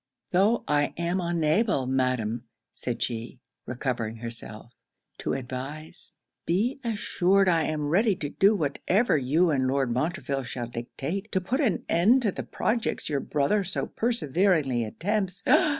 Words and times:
'Though 0.31 0.63
I 0.67 0.95
am 0.97 1.21
unable, 1.21 1.85
madam,' 1.85 2.45
said 2.73 3.03
she, 3.03 3.39
recovering 3.67 4.15
herself, 4.15 4.73
'to 5.19 5.33
advise, 5.33 6.13
be 6.47 6.79
assured 6.83 7.47
I 7.47 7.65
am 7.65 7.87
ready 7.89 8.15
to 8.15 8.29
do 8.29 8.55
whatever 8.55 9.15
you 9.15 9.51
and 9.51 9.67
Lord 9.67 9.93
Montreville 9.93 10.41
shall 10.41 10.65
dictate, 10.65 11.31
to 11.33 11.39
put 11.39 11.59
an 11.61 11.85
end 11.87 12.23
to 12.23 12.31
the 12.31 12.41
projects 12.41 13.09
your 13.09 13.19
brother 13.19 13.63
so 13.63 13.85
perseveringly 13.85 14.83
attempts. 14.83 15.43